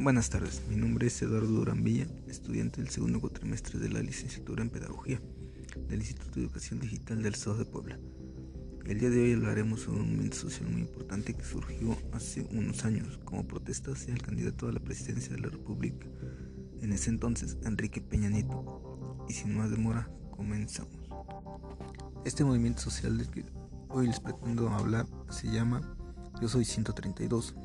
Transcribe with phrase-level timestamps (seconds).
[0.00, 4.62] Buenas tardes, mi nombre es Eduardo Durán Villa, estudiante del segundo cuatrimestre de la licenciatura
[4.62, 5.20] en Pedagogía
[5.88, 7.98] del Instituto de Educación Digital del Estado de Puebla.
[8.86, 12.84] El día de hoy hablaremos sobre un movimiento social muy importante que surgió hace unos
[12.84, 16.06] años como protesta hacia el candidato a la presidencia de la República,
[16.80, 19.26] en ese entonces Enrique Peña Nieto.
[19.28, 21.10] Y sin más demora, comenzamos.
[22.24, 23.44] Este movimiento social del que
[23.88, 25.80] hoy les pretendo hablar se llama
[26.40, 27.56] Yo Soy 132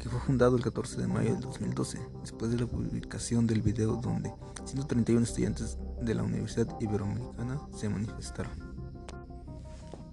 [0.00, 3.96] que fue fundado el 14 de mayo del 2012, después de la publicación del video
[3.96, 4.32] donde
[4.64, 8.52] 131 estudiantes de la Universidad Iberoamericana se manifestaron.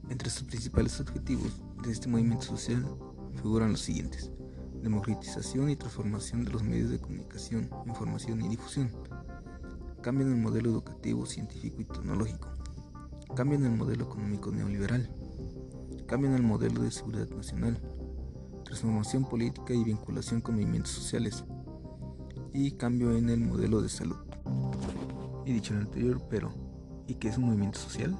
[0.10, 2.86] Entre sus principales objetivos de este movimiento social
[3.36, 4.32] figuran los siguientes.
[4.84, 8.92] Democratización y transformación de los medios de comunicación, información y difusión.
[10.02, 12.50] Cambio en el modelo educativo, científico y tecnológico.
[13.36, 15.10] Cambio en el modelo económico neoliberal.
[16.08, 17.82] Cambio en el modelo de seguridad nacional
[18.68, 21.46] transformación política y vinculación con movimientos sociales
[22.54, 24.18] y cambio en el modelo de salud.
[25.46, 26.52] Y dicho lo anterior, pero
[27.08, 28.16] ¿y qué es un movimiento social?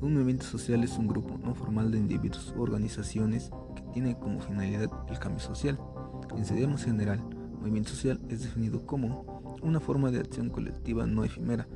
[0.00, 4.40] Un movimiento social es un grupo no formal de individuos o organizaciones que tiene como
[4.40, 5.78] finalidad el cambio social.
[6.34, 7.22] En sentido general,
[7.60, 11.68] movimiento social es definido como una forma de acción colectiva no efímera,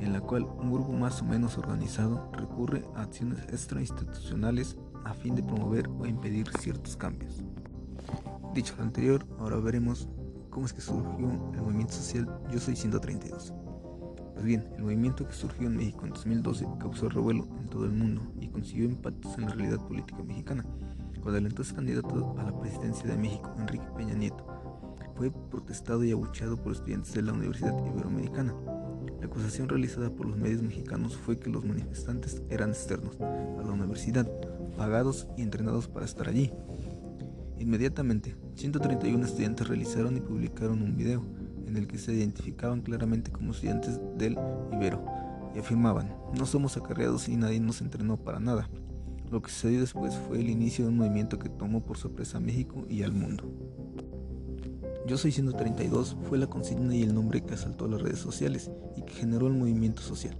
[0.00, 5.34] en la cual un grupo más o menos organizado recurre a acciones extrainstitucionales a fin
[5.34, 7.42] de promover o impedir ciertos cambios.
[8.54, 10.08] Dicho lo anterior, ahora veremos
[10.50, 13.52] cómo es que surgió el movimiento social Yo Soy 132.
[14.34, 17.92] Pues bien, el movimiento que surgió en México en 2012 causó revuelo en todo el
[17.92, 20.64] mundo y consiguió impactos en la realidad política mexicana,
[21.20, 24.46] cuando el entonces candidato a la presidencia de México, Enrique Peña Nieto,
[25.16, 28.54] fue protestado y abucheado por estudiantes de la Universidad Iberoamericana.
[29.20, 33.72] La acusación realizada por los medios mexicanos fue que los manifestantes eran externos a la
[33.72, 34.30] universidad,
[34.76, 36.52] pagados y entrenados para estar allí.
[37.58, 41.24] Inmediatamente, 131 estudiantes realizaron y publicaron un video
[41.66, 44.38] en el que se identificaban claramente como estudiantes del
[44.72, 45.04] Ibero
[45.54, 48.68] y afirmaban, no somos acarreados y nadie nos entrenó para nada.
[49.30, 52.40] Lo que sucedió después fue el inicio de un movimiento que tomó por sorpresa a
[52.40, 53.44] México y al mundo.
[55.08, 59.00] Yo soy 132 fue la consigna y el nombre que asaltó las redes sociales y
[59.00, 60.36] que generó el movimiento social.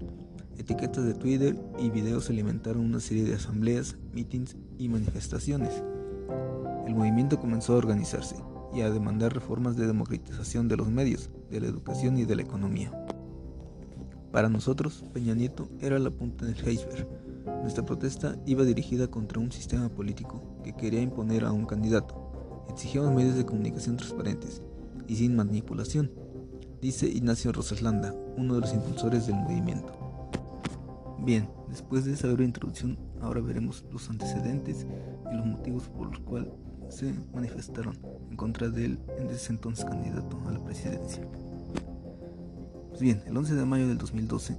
[0.58, 5.82] Etiquetas de Twitter y videos alimentaron una serie de asambleas, meetings y manifestaciones.
[6.86, 8.36] El movimiento comenzó a organizarse
[8.74, 12.42] y a demandar reformas de democratización de los medios, de la educación y de la
[12.42, 12.92] economía.
[14.32, 17.08] Para nosotros, Peña Nieto era la punta del iceberg.
[17.62, 22.27] Nuestra protesta iba dirigida contra un sistema político que quería imponer a un candidato.
[22.68, 24.62] Exigíamos medios de comunicación transparentes
[25.06, 26.10] y sin manipulación,
[26.80, 29.92] dice Ignacio Rosaslanda, uno de los impulsores del movimiento.
[31.18, 34.86] Bien, después de esa breve introducción, ahora veremos los antecedentes
[35.30, 36.50] y los motivos por los cuales
[36.88, 37.98] se manifestaron
[38.30, 38.96] en contra de
[39.48, 41.26] entonces candidato a la presidencia.
[42.88, 44.56] Pues bien, el 11 de mayo del 2012,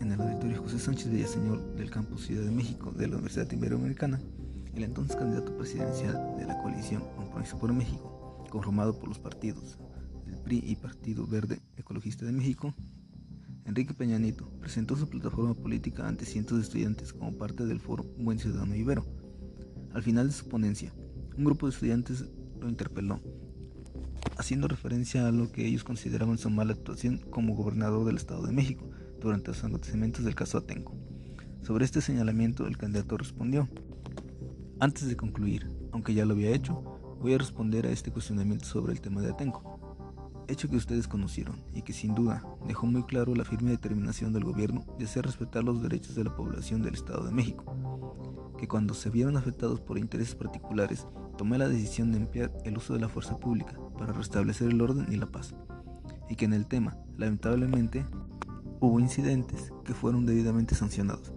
[0.00, 4.20] en el auditorio José Sánchez Villaseñor del campus Ciudad de México de la Universidad Iberoamericana,
[4.74, 9.78] el entonces candidato presidencial de la coalición Compromiso por México, conformado por los partidos
[10.26, 12.74] del PRI y Partido Verde Ecologista de México,
[13.64, 18.04] Enrique Peña Nieto presentó su plataforma política ante cientos de estudiantes como parte del foro
[18.18, 19.06] Buen Ciudadano Ibero.
[19.92, 20.92] Al final de su ponencia,
[21.36, 22.24] un grupo de estudiantes
[22.60, 23.20] lo interpeló,
[24.36, 28.52] haciendo referencia a lo que ellos consideraban su mala actuación como gobernador del Estado de
[28.52, 28.88] México
[29.20, 30.96] durante los acontecimientos del caso Atenco.
[31.62, 33.68] Sobre este señalamiento, el candidato respondió,
[34.82, 36.74] antes de concluir, aunque ya lo había hecho,
[37.20, 39.78] voy a responder a este cuestionamiento sobre el tema de Atenco
[40.48, 44.42] hecho que ustedes conocieron y que sin duda dejó muy claro la firme determinación del
[44.42, 48.92] gobierno de hacer respetar los derechos de la población del Estado de México, que cuando
[48.92, 51.06] se vieron afectados por intereses particulares
[51.38, 55.06] tomé la decisión de emplear el uso de la fuerza pública para restablecer el orden
[55.12, 55.54] y la paz,
[56.28, 58.04] y que en el tema, lamentablemente,
[58.80, 61.32] hubo incidentes que fueron debidamente sancionados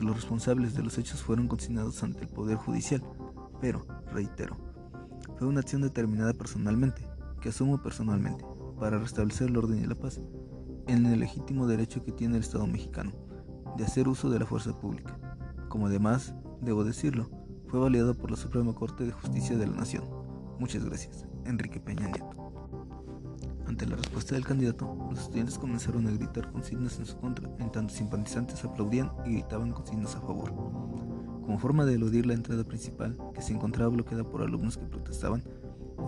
[0.00, 3.02] los responsables de los hechos fueron consignados ante el Poder Judicial,
[3.60, 4.56] pero, reitero,
[5.38, 7.06] fue una acción determinada personalmente
[7.40, 8.44] que asumo personalmente
[8.78, 10.20] para restablecer el orden y la paz
[10.86, 13.12] en el legítimo derecho que tiene el Estado mexicano
[13.76, 15.18] de hacer uso de la fuerza pública,
[15.68, 17.30] como además, debo decirlo,
[17.68, 20.04] fue validado por la Suprema Corte de Justicia de la Nación.
[20.58, 22.79] Muchas gracias, Enrique Peña Nieto.
[23.70, 27.70] Ante la respuesta del candidato, los estudiantes comenzaron a gritar consignas en su contra, en
[27.70, 30.52] tanto simpatizantes aplaudían y gritaban consignas a favor.
[30.52, 35.44] Como forma de eludir la entrada principal, que se encontraba bloqueada por alumnos que protestaban,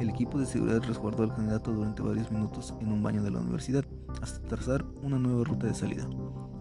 [0.01, 3.39] el equipo de seguridad resguardó al candidato durante varios minutos en un baño de la
[3.39, 3.85] universidad
[4.21, 6.05] hasta trazar una nueva ruta de salida,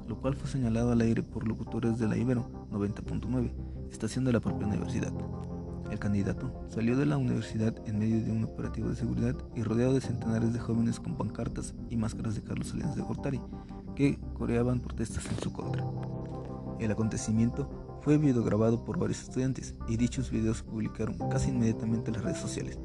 [0.08, 3.52] lo cual fue señalado al aire por locutores de la Ibero 90.9,
[3.90, 5.12] estación de la propia universidad.
[5.92, 9.94] El candidato salió de la universidad en medio de un operativo de seguridad y rodeado
[9.94, 13.42] de centenares de jóvenes con pancartas y máscaras de Carlos Salinas de Gortari,
[13.94, 15.86] que coreaban protestas en su contra.
[16.80, 22.16] El acontecimiento fue videograbado por varios estudiantes y dichos videos se publicaron casi inmediatamente en
[22.16, 22.80] las redes sociales.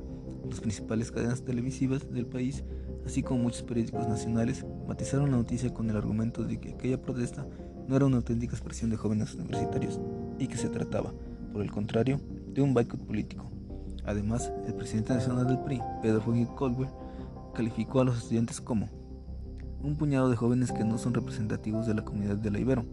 [0.50, 2.64] Las principales cadenas televisivas del país,
[3.06, 7.46] así como muchos periódicos nacionales, matizaron la noticia con el argumento de que aquella protesta
[7.86, 10.00] no era una auténtica expresión de jóvenes universitarios
[10.40, 11.14] y que se trataba,
[11.52, 12.20] por el contrario,
[12.56, 13.44] de un boicot político.
[14.04, 16.90] Además, el presidente nacional del PRI, Pedro Joaquín Colbert,
[17.54, 18.88] calificó a los estudiantes como
[19.82, 22.84] un puñado de jóvenes que no son representativos de la comunidad de la Ibero,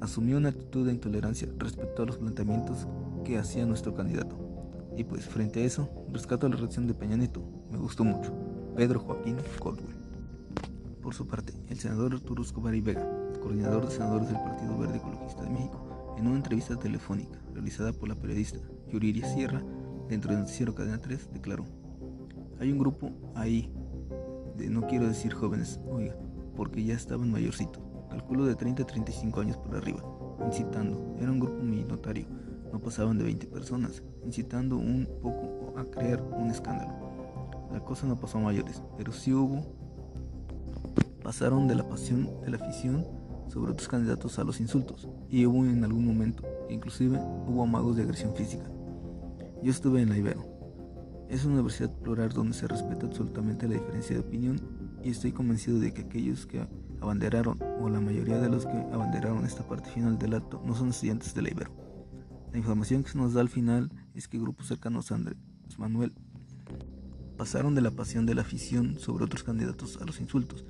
[0.00, 2.86] asumió una actitud de intolerancia respecto a los planteamientos
[3.24, 4.36] que hacía nuestro candidato.
[4.96, 7.42] Y pues frente a eso, rescato la reacción de Peña Nieto.
[7.70, 8.32] Me gustó mucho.
[8.76, 9.96] Pedro Joaquín Caldwell.
[11.02, 13.04] Por su parte, el senador Arturo Escobar y Vega,
[13.40, 15.87] coordinador de senadores del Partido Verde Ecologista de México,
[16.18, 18.58] en una entrevista telefónica realizada por la periodista
[18.92, 19.62] Yuriria Sierra
[20.08, 21.64] dentro del noticiero Cadena 3, declaró:
[22.58, 23.72] Hay un grupo ahí,
[24.56, 26.16] de no quiero decir jóvenes, oiga,
[26.56, 30.02] porque ya estaban mayorcitos calculo de 30 a 35 años por arriba,
[30.44, 32.26] incitando, era un grupo minoritario,
[32.72, 36.92] no pasaban de 20 personas, incitando un poco a crear un escándalo.
[37.72, 39.62] La cosa no pasó a mayores, pero sí hubo,
[41.22, 43.06] pasaron de la pasión de la afición
[43.48, 48.02] sobre otros candidatos a los insultos, y hubo en algún momento, inclusive hubo amagos de
[48.02, 48.64] agresión física.
[49.62, 50.46] Yo estuve en la Ibero.
[51.28, 54.60] Es una universidad plural donde se respeta absolutamente la diferencia de opinión
[55.02, 56.66] y estoy convencido de que aquellos que
[57.00, 60.88] abanderaron, o la mayoría de los que abanderaron esta parte final del acto, no son
[60.88, 61.72] estudiantes de la Ibero.
[62.52, 65.36] La información que se nos da al final es que grupos cercanos a Andrés
[65.76, 66.12] Manuel
[67.36, 70.64] pasaron de la pasión de la afición sobre otros candidatos a los insultos,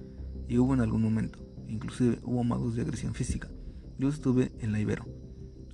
[0.48, 1.38] y hubo en algún momento,
[1.68, 3.48] inclusive hubo magos de agresión física.
[3.98, 5.04] Yo estuve en la Ibero.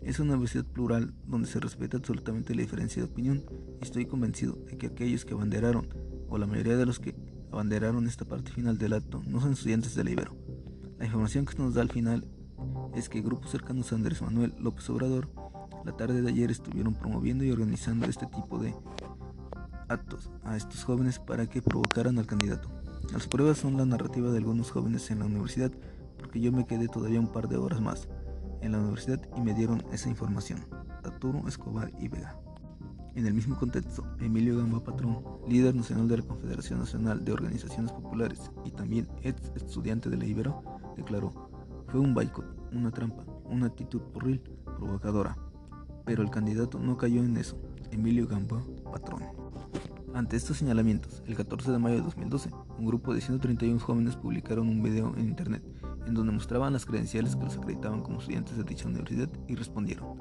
[0.00, 3.44] Es una universidad plural donde se respeta absolutamente la diferencia de opinión
[3.81, 5.88] y estoy convencido de que aquellos que abanderaron,
[6.29, 7.15] o la mayoría de los que
[7.53, 10.35] abanderaron esta parte final del acto, no son estudiantes de la Ibero.
[10.99, 12.26] La información que nos da al final
[12.94, 15.29] es que grupos cercanos a Andrés Manuel López Obrador
[15.85, 18.75] la tarde de ayer estuvieron promoviendo y organizando este tipo de
[19.88, 22.70] actos a estos jóvenes para que provocaran al candidato.
[23.12, 25.73] Las pruebas son la narrativa de algunos jóvenes en la universidad,
[26.34, 28.08] porque yo me quedé todavía un par de horas más
[28.60, 30.66] en la universidad y me dieron esa información.
[31.04, 32.36] Arturo Escobar y Vega.
[33.14, 37.92] En el mismo contexto, Emilio Gamba Patrón, líder nacional de la Confederación Nacional de Organizaciones
[37.92, 40.60] Populares y también ex estudiante de la Ibero,
[40.96, 41.31] declaró,
[41.86, 44.40] fue un boicot, una trampa, una actitud porril,
[44.76, 45.36] provocadora.
[46.04, 47.56] Pero el candidato no cayó en eso,
[47.92, 48.60] Emilio Gamba
[48.90, 49.22] Patrón.
[50.14, 54.69] Ante estos señalamientos, el 14 de mayo de 2012, un grupo de 131 jóvenes publicaron
[54.69, 55.62] un video en internet
[56.06, 60.19] en donde mostraban las credenciales que los acreditaban como estudiantes de dicha universidad y respondieron,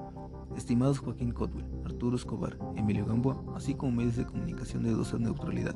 [0.56, 5.76] estimados Joaquín Cotwell, Arturo Escobar, Emilio Gamboa, así como medios de comunicación de dudosa neutralidad,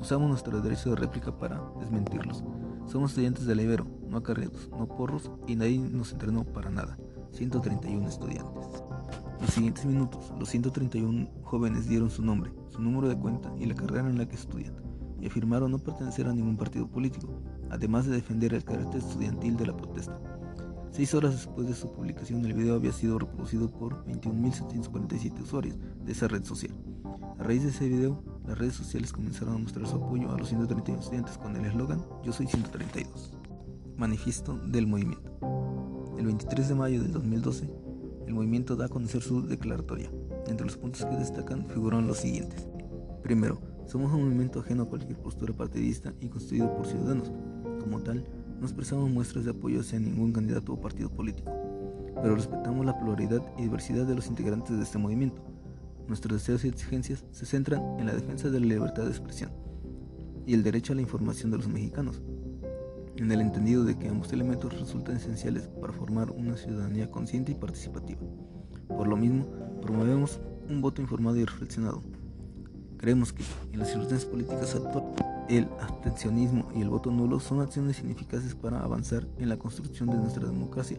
[0.00, 2.44] usamos nuestro derecho de réplica para desmentirlos.
[2.86, 6.98] Somos estudiantes de la Ibero, no acarreados, no porros y nadie nos entrenó para nada.
[7.32, 8.64] 131 estudiantes.
[9.40, 13.74] Los siguientes minutos, los 131 jóvenes dieron su nombre, su número de cuenta y la
[13.74, 14.74] carrera en la que estudian,
[15.20, 19.66] y afirmaron no pertenecer a ningún partido político, además de defender el carácter estudiantil de
[19.66, 20.18] la protesta.
[20.90, 26.12] Seis horas después de su publicación, el video había sido reproducido por 21.747 usuarios de
[26.12, 26.74] esa red social.
[27.38, 30.48] A raíz de ese video, las redes sociales comenzaron a mostrar su apoyo a los
[30.48, 33.32] 131 estudiantes con el eslogan Yo soy 132.
[33.96, 35.30] Manifiesto del movimiento.
[36.18, 37.70] El 23 de mayo del 2012,
[38.26, 40.10] el movimiento da a conocer su declaratoria.
[40.46, 42.66] Entre los puntos que destacan figuran los siguientes.
[43.22, 47.30] Primero, somos un movimiento ajeno a cualquier postura partidista y constituido por ciudadanos.
[47.80, 48.24] Como tal,
[48.60, 51.52] no expresamos muestras de apoyo hacia ningún candidato o partido político,
[52.22, 55.42] pero respetamos la pluralidad y diversidad de los integrantes de este movimiento
[56.08, 59.50] Nuestros deseos y exigencias se centran en la defensa de la libertad de expresión
[60.46, 62.22] y el derecho a la información de los mexicanos,
[63.16, 67.56] en el entendido de que ambos elementos resultan esenciales para formar una ciudadanía consciente y
[67.56, 68.22] participativa.
[68.88, 69.46] Por lo mismo,
[69.82, 72.02] promovemos un voto informado y reflexionado.
[72.96, 73.42] Creemos que
[73.74, 75.10] en las circunstancias políticas actuales,
[75.48, 80.18] el abstencionismo y el voto nulo son acciones ineficaces para avanzar en la construcción de
[80.18, 80.98] nuestra democracia.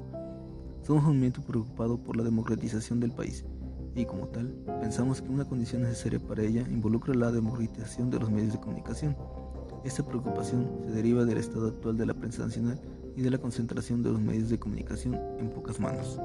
[0.82, 3.46] Somos un movimiento preocupado por la democratización del país
[3.96, 4.48] y como tal,
[4.82, 9.16] pensamos que una condición necesaria para ella involucra la democratización de los medios de comunicación.
[9.84, 12.80] Esta preocupación se deriva del estado actual de la prensa nacional
[13.16, 16.20] y de la concentración de los medios de comunicación en pocas manos.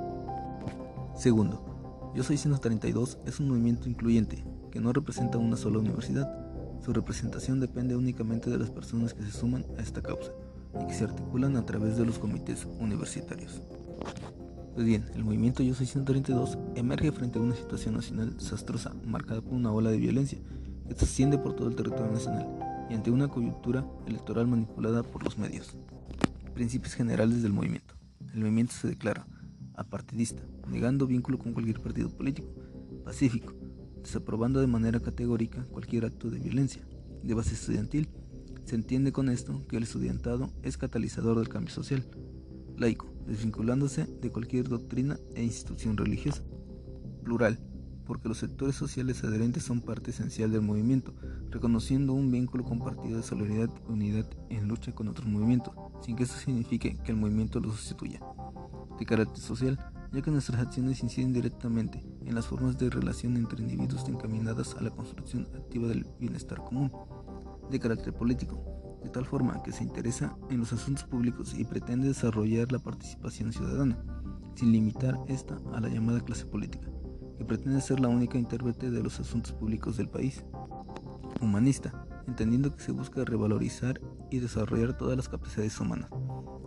[1.16, 6.44] Segundo, Yo Soy 132 es un movimiento incluyente que no representa una sola universidad.
[6.85, 10.33] Su representación depende únicamente de las personas que se suman a esta causa
[10.79, 13.62] y que se articulan a través de los comités universitarios.
[14.75, 19.41] Pues bien, el movimiento Yo Soy 132 emerge frente a una situación nacional desastrosa marcada
[19.41, 20.38] por una ola de violencia
[20.87, 22.47] que se asciende por todo el territorio nacional
[22.91, 25.79] y ante una coyuntura electoral manipulada por los medios.
[26.53, 27.95] Principios generales del movimiento.
[28.35, 29.26] El movimiento se declara
[29.75, 32.49] apartidista, negando vínculo con cualquier partido político,
[33.07, 33.53] pacífico,
[34.04, 36.87] desaprobando de manera categórica cualquier acto de violencia,
[37.23, 38.08] de base estudiantil.
[38.64, 42.06] Se entiende con esto que el estudiantado es catalizador del cambio social,
[42.76, 46.42] laico, desvinculándose de cualquier doctrina e institución religiosa.
[47.25, 47.58] Plural,
[48.06, 51.14] porque los sectores sociales adherentes son parte esencial del movimiento,
[51.50, 56.25] reconociendo un vínculo compartido de solidaridad y unidad en lucha con otros movimientos, sin que
[56.25, 58.20] eso signifique que el movimiento lo sustituya.
[58.99, 59.78] De carácter social,
[60.14, 64.83] ya que nuestras acciones inciden directamente en las formas de relación entre individuos encaminadas a
[64.83, 66.92] la construcción activa del bienestar común.
[67.68, 72.09] De carácter político, de tal forma que se interesa en los asuntos públicos y pretende
[72.09, 73.99] desarrollar la participación ciudadana,
[74.54, 76.88] sin limitar esta a la llamada clase política,
[77.37, 80.44] que pretende ser la única intérprete de los asuntos públicos del país.
[81.40, 86.11] Humanista, entendiendo que se busca revalorizar y desarrollar todas las capacidades humanas,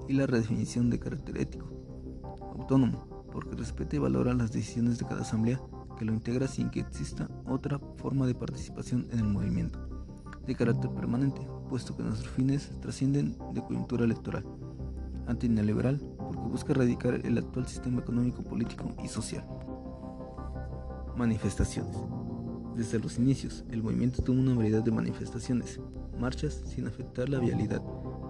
[0.09, 1.71] y la redefinición de carácter ético.
[2.57, 5.61] Autónomo, porque respeta y valora las decisiones de cada asamblea
[5.99, 9.77] que lo integra sin que exista otra forma de participación en el movimiento
[10.47, 14.43] de carácter permanente, puesto que nuestros fines trascienden de coyuntura electoral.
[15.27, 19.45] Antineoliberal, porque busca erradicar el actual sistema económico, político y social.
[21.15, 21.95] Manifestaciones.
[22.75, 25.79] Desde los inicios, el movimiento tuvo una variedad de manifestaciones,
[26.19, 27.83] marchas sin afectar la vialidad,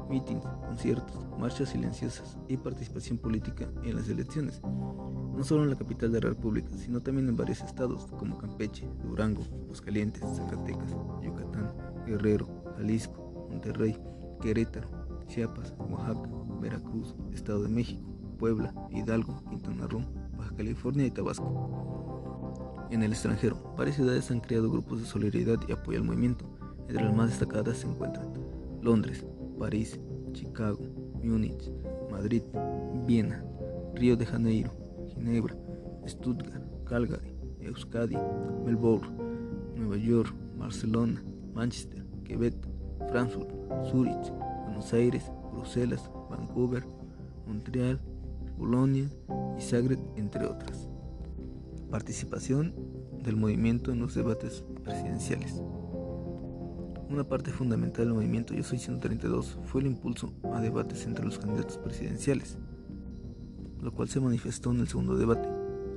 [0.09, 0.43] mítines,
[0.77, 6.21] conciertos, marchas silenciosas y participación política en las elecciones, no solo en la capital de
[6.21, 10.91] la República, sino también en varios estados como Campeche, Durango, Aguascalientes, Zacatecas,
[11.23, 11.73] Yucatán,
[12.05, 13.97] Guerrero, Jalisco, Monterrey,
[14.39, 14.87] Querétaro,
[15.25, 16.29] Chiapas, Oaxaca,
[16.61, 18.07] Veracruz, Estado de México,
[18.37, 20.03] Puebla, Hidalgo, Quintana Roo,
[20.37, 22.87] Baja California y Tabasco.
[22.91, 26.45] En el extranjero, varias ciudades han creado grupos de solidaridad y apoyo al movimiento.
[26.87, 28.31] Entre las más destacadas se encuentran
[28.83, 29.25] Londres,
[29.57, 29.99] París,
[30.37, 30.79] Chicago,
[31.23, 31.71] Múnich,
[32.11, 32.43] Madrid,
[33.07, 33.43] Viena,
[33.95, 34.71] Río de Janeiro,
[35.07, 35.55] Ginebra,
[36.05, 38.17] Stuttgart, Calgary, Euskadi,
[38.63, 39.07] Melbourne,
[39.75, 41.23] Nueva York, Barcelona,
[41.55, 42.55] Manchester, Quebec,
[43.09, 43.49] Frankfurt,
[43.89, 44.31] Zurich,
[44.65, 46.83] Buenos Aires, Bruselas, Vancouver,
[47.47, 47.99] Montreal,
[48.57, 49.09] Bolonia
[49.57, 50.87] y Zagreb, entre otras.
[51.89, 52.75] Participación
[53.23, 55.63] del movimiento en los debates presidenciales.
[57.09, 61.39] Una parte fundamental del movimiento Yo Soy 132 fue el impulso a debates entre los
[61.39, 62.57] candidatos presidenciales,
[63.81, 65.47] lo cual se manifestó en el segundo debate.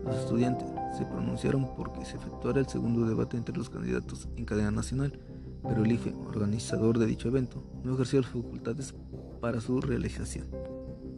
[0.04, 4.70] Los estudiantes se pronunciaron porque se efectuara el segundo debate entre los candidatos en cadena
[4.70, 5.18] nacional,
[5.64, 8.94] pero el IFE, organizador de dicho evento, no ejerció las facultades
[9.40, 10.46] para su realización.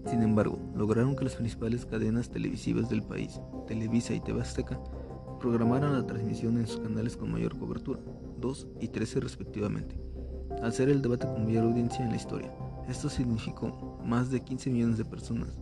[0.07, 4.81] Sin embargo, lograron que las principales cadenas televisivas del país, Televisa y TV Azteca,
[5.43, 7.99] programaran la transmisión en sus canales con mayor cobertura,
[8.41, 9.97] 2 y 13 respectivamente,
[10.63, 12.55] al ser el debate con mayor audiencia en la historia.
[12.89, 15.59] Esto significó más de 15 millones de personas,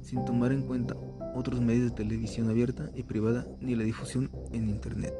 [0.00, 0.96] sin tomar en cuenta
[1.34, 5.12] otros medios de televisión abierta y privada ni la difusión en Internet.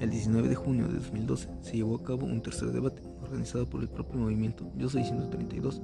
[0.00, 3.80] El 19 de junio de 2012 se llevó a cabo un tercer debate organizado por
[3.80, 5.80] el propio movimiento Yo Soy 132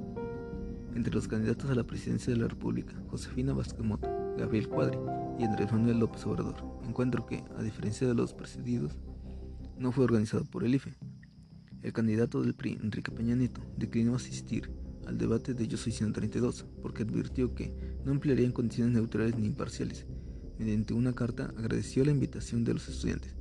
[0.95, 4.99] entre los candidatos a la presidencia de la República, Josefina Vázquez Mota, Gabriel Cuadri
[5.39, 6.57] y Andrés Manuel López Obrador,
[6.87, 8.99] encuentro que, a diferencia de los precedidos,
[9.79, 10.95] no fue organizado por el IFE.
[11.83, 14.71] El candidato del PRI, Enrique Peña Nieto, declinó asistir
[15.07, 17.73] al debate de Yo Soy 132 porque advirtió que
[18.05, 20.07] no emplearía en condiciones neutrales ni imparciales.
[20.59, 23.35] Mediante una carta agradeció la invitación de los estudiantes,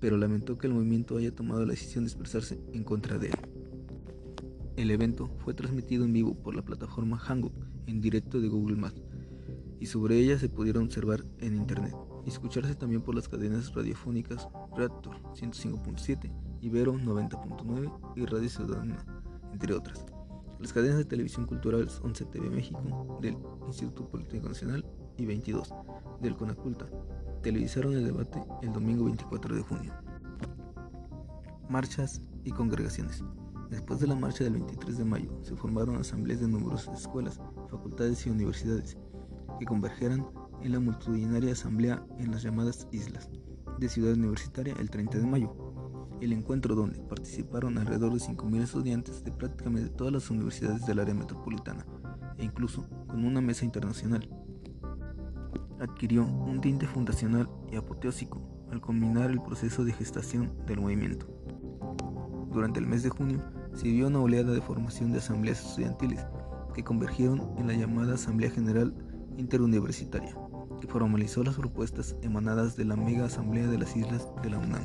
[0.00, 3.38] pero lamentó que el movimiento haya tomado la decisión de expresarse en contra de él.
[4.76, 7.54] El evento fue transmitido en vivo por la plataforma Hangout
[7.86, 9.00] en directo de Google Maps
[9.80, 14.48] y sobre ella se pudieron observar en internet y escucharse también por las cadenas radiofónicas
[14.76, 19.04] Raptor 105.7, Ibero 90.9 y Radio Ciudadana,
[19.52, 20.06] entre otras.
[20.58, 24.84] Las cadenas de televisión culturales 11 TV México del Instituto Politécnico Nacional
[25.18, 25.74] y 22
[26.20, 26.86] del Conaculta
[27.42, 29.92] televisaron el debate el domingo 24 de junio.
[31.68, 33.22] Marchas y congregaciones.
[33.70, 38.26] Después de la marcha del 23 de mayo, se formaron asambleas de numerosas escuelas, facultades
[38.26, 38.96] y universidades
[39.58, 40.26] que convergeran
[40.62, 43.30] en la multitudinaria asamblea en las llamadas islas
[43.78, 45.54] de Ciudad Universitaria el 30 de mayo.
[46.20, 51.14] El encuentro donde participaron alrededor de 5.000 estudiantes de prácticamente todas las universidades del área
[51.14, 51.84] metropolitana
[52.38, 54.28] e incluso con una mesa internacional.
[55.80, 61.26] Adquirió un tinte fundacional y apoteósico al combinar el proceso de gestación del movimiento.
[62.52, 63.42] Durante el mes de junio
[63.74, 66.24] se vio una oleada de formación de asambleas estudiantiles
[66.74, 68.94] que convergieron en la llamada Asamblea General
[69.36, 70.36] interuniversitaria,
[70.80, 74.84] que formalizó las propuestas emanadas de la mega asamblea de las islas de la UNAM.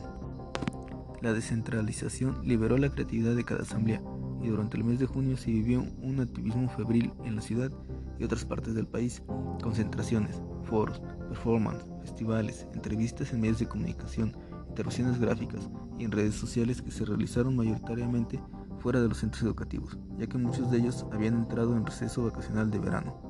[1.22, 4.02] La descentralización liberó la creatividad de cada asamblea
[4.42, 7.72] y durante el mes de junio se vivió un activismo febril en la ciudad
[8.18, 9.22] y otras partes del país,
[9.62, 14.36] concentraciones, foros, performance, festivales, entrevistas en medios de comunicación,
[14.70, 18.40] intervenciones gráficas y en redes sociales que se realizaron mayoritariamente
[18.80, 22.72] fuera de los centros educativos, ya que muchos de ellos habían entrado en receso vacacional
[22.72, 23.29] de verano.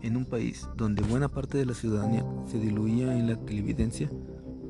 [0.00, 4.08] En un país donde buena parte de la ciudadanía se diluía en la televidencia,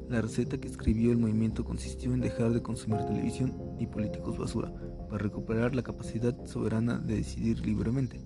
[0.08, 4.72] la receta que escribió el movimiento consistió en dejar de consumir televisión y políticos basura
[5.10, 8.22] para recuperar la capacidad soberana de decidir libremente.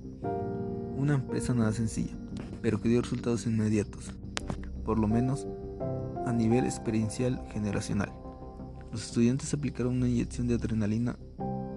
[0.96, 2.16] Una empresa nada sencilla,
[2.60, 4.12] pero que dio resultados inmediatos,
[4.84, 5.48] por lo menos
[6.24, 8.12] a nivel experiencial generacional.
[8.92, 11.18] Los estudiantes aplicaron una inyección de adrenalina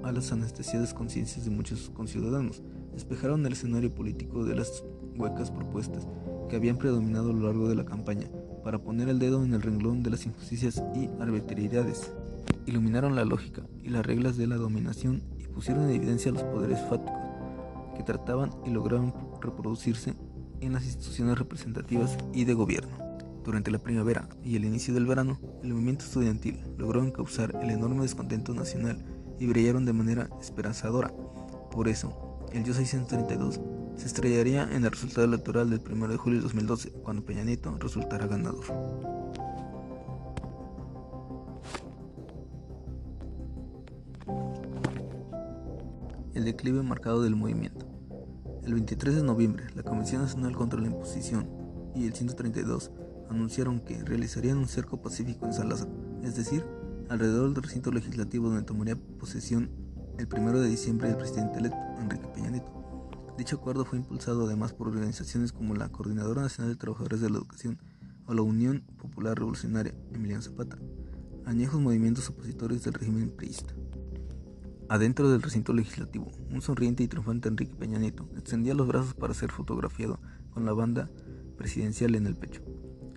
[0.04, 2.62] a las anestesiadas conciencias de muchos conciudadanos,
[2.94, 4.84] despejaron el escenario político de las
[5.18, 6.08] huecas propuestas
[6.50, 8.28] que habían predominado a lo largo de la campaña
[8.64, 12.12] para poner el dedo en el renglón de las injusticias y arbitrariedades.
[12.66, 16.80] Iluminaron la lógica y las reglas de la dominación y pusieron en evidencia los poderes
[16.90, 17.14] fáticos
[17.96, 20.16] que trataban y lograron reproducirse
[20.62, 22.98] en las instituciones representativas y de gobierno.
[23.44, 28.02] Durante la primavera y el inicio del verano, el movimiento estudiantil logró encauzar el enorme
[28.02, 28.98] descontento nacional
[29.40, 31.14] y brillaron de manera esperanzadora.
[31.72, 33.60] Por eso, el Yo 632
[33.96, 37.78] se estrellaría en el resultado electoral del 1 de julio de 2012, cuando Peña Nieto
[37.78, 38.66] resultara ganador.
[46.34, 47.86] El declive marcado del movimiento.
[48.64, 51.48] El 23 de noviembre, la Comisión Nacional contra la Imposición
[51.96, 52.92] y el 132
[53.30, 55.88] anunciaron que realizarían un cerco pacífico en Salazar,
[56.24, 56.66] es decir,
[57.10, 59.70] alrededor del recinto legislativo donde tomaría posesión
[60.18, 62.85] el 1 de diciembre el presidente electo, Enrique Peña Nieto.
[63.38, 67.38] Dicho acuerdo fue impulsado además por organizaciones como la Coordinadora Nacional de Trabajadores de la
[67.38, 67.80] Educación
[68.28, 70.78] o la Unión Popular Revolucionaria Emiliano Zapata,
[71.46, 73.74] añejos movimientos opositores del régimen priista.
[74.88, 79.34] Adentro del recinto legislativo, un sonriente y triunfante Enrique Peña Nieto extendía los brazos para
[79.34, 80.20] ser fotografiado
[80.52, 81.10] con la banda
[81.58, 82.62] presidencial en el pecho,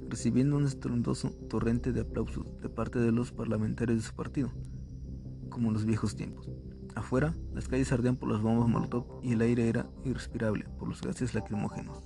[0.08, 4.50] recibiendo un estruendoso torrente de aplausos de parte de los parlamentarios de su partido,
[5.48, 6.50] como en los viejos tiempos.
[6.98, 11.00] Afuera, las calles ardían por las bombas Molotov y el aire era irrespirable por los
[11.00, 12.02] gases lacrimógenos.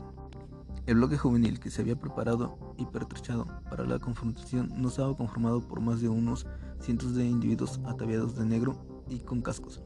[0.84, 5.66] El bloque juvenil que se había preparado y pertrechado para la confrontación no estaba conformado
[5.66, 6.46] por más de unos
[6.78, 9.82] cientos de individuos ataviados de negro y con cascos.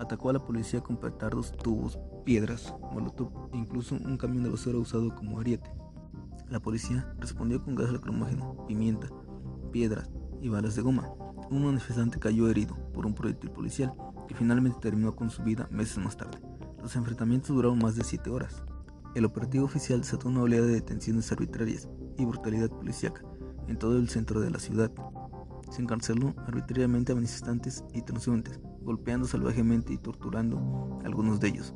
[0.00, 4.78] Atacó a la policía con petardos, tubos, piedras, molotov e incluso un camión de basura
[4.78, 5.70] usado como ariete.
[6.48, 9.08] La policía respondió con gas lacrimógeno, pimienta,
[9.72, 11.12] piedras y balas de goma.
[11.50, 13.92] Un manifestante cayó herido por un proyectil policial
[14.32, 16.38] finalmente terminó con su vida meses más tarde.
[16.80, 18.62] Los enfrentamientos duraron más de 7 horas.
[19.14, 23.22] El operativo oficial desató una oleada de detenciones arbitrarias y brutalidad policíaca
[23.68, 24.90] en todo el centro de la ciudad.
[25.70, 31.74] Se encarceló arbitrariamente a manifestantes y transeúntes, golpeando salvajemente y torturando a algunos de ellos.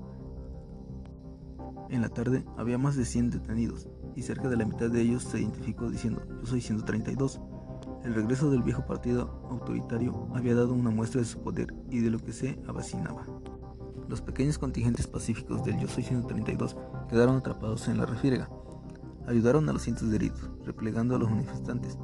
[1.88, 5.22] En la tarde había más de 100 detenidos y cerca de la mitad de ellos
[5.22, 7.40] se identificó diciendo yo soy 132
[8.06, 12.10] el regreso del viejo partido autoritario había dado una muestra de su poder y de
[12.10, 13.26] lo que se avacinaba.
[14.08, 16.76] Los pequeños contingentes pacíficos del Yo Soy 132
[17.08, 18.48] quedaron atrapados en la refriega.
[19.26, 21.98] Ayudaron a los cientos de heridos, replegando a los manifestantes,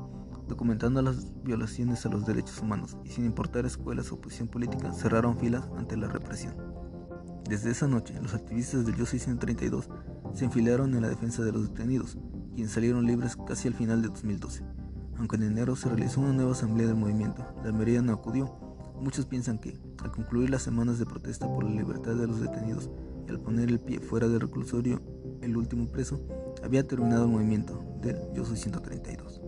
[0.48, 5.38] documentando las violaciones a los derechos humanos y sin importar escuelas o posición política cerraron
[5.38, 6.56] filas ante la represión.
[7.48, 9.88] Desde esa noche, los activistas del Yo Soy 132
[10.34, 12.18] se enfilaron en la defensa de los detenidos,
[12.56, 14.64] quienes salieron libres casi al final de 2012.
[15.18, 18.53] Aunque en enero se realizó una nueva asamblea del movimiento, la mayoría no acudió.
[19.01, 22.90] Muchos piensan que, al concluir las semanas de protesta por la libertad de los detenidos
[23.27, 25.01] y al poner el pie fuera del reclusorio,
[25.40, 26.20] el último preso,
[26.62, 29.42] había terminado el movimiento del Yo Soy 132.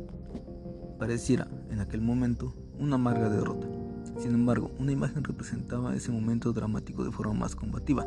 [0.99, 3.69] Pareciera, en aquel momento, una amarga derrota.
[4.19, 8.07] Sin embargo, una imagen representaba ese momento dramático de forma más combativa.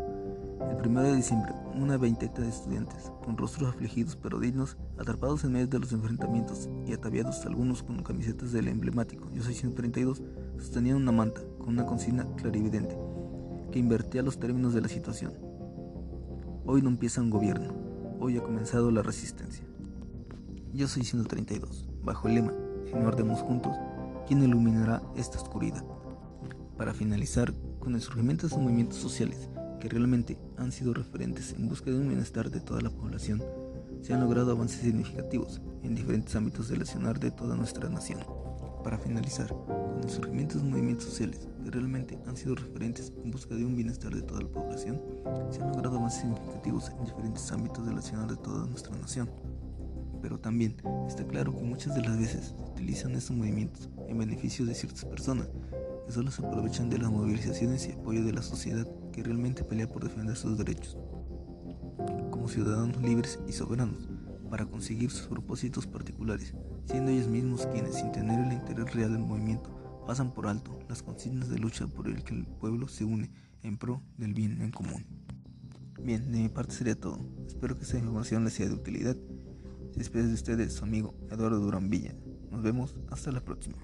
[0.70, 5.54] El 1 de diciembre, una veintena de estudiantes, con rostros afligidos pero dignos, atrapados en
[5.54, 10.22] medio de los enfrentamientos y ataviados algunos con camisetas del emblemático Yo soy 132,
[10.58, 12.98] sostenían una manta con una consigna clarividente
[13.72, 15.34] que invertía los términos de la situación.
[16.66, 17.74] Hoy no empieza un gobierno,
[18.20, 19.66] hoy ha comenzado la resistencia.
[20.74, 22.54] Yo soy 132, bajo el lema,
[22.86, 23.76] si no ardemos juntos,
[24.28, 25.84] ¿quién iluminará esta oscuridad?
[26.78, 31.68] Para finalizar, con el surgimiento de los movimientos sociales, que realmente han sido referentes en
[31.68, 33.44] busca de un bienestar de toda la población,
[34.02, 38.20] se han logrado avances significativos en diferentes ámbitos del accionar de toda nuestra nación.
[38.84, 43.54] para finalizar, con el surgimiento de movimientos sociales que realmente han sido referentes en busca
[43.54, 45.02] de un bienestar de toda la población,
[45.52, 49.30] se han logrado avances significativos en diferentes ámbitos de la acción de toda nuestra nación.
[50.22, 54.66] Pero también está claro que muchas de las veces se utilizan estos movimientos en beneficio
[54.66, 55.50] de ciertas personas
[56.06, 58.88] que solo se aprovechan de las movilizaciones y apoyo de la sociedad
[59.18, 60.96] que realmente pelea por defender sus derechos
[62.30, 64.08] como ciudadanos libres y soberanos
[64.52, 66.54] para conseguir sus propósitos particulares,
[66.86, 71.02] siendo ellos mismos quienes, sin tener el interés real del movimiento, pasan por alto las
[71.02, 73.32] consignas de lucha por el que el pueblo se une
[73.64, 75.04] en pro del bien en común.
[76.00, 77.20] Bien, de mi parte sería todo.
[77.48, 79.18] Espero que esta información les sea de utilidad.
[79.94, 82.14] Se despide de ustedes su amigo Eduardo Durán Villa.
[82.52, 83.78] Nos vemos hasta la próxima.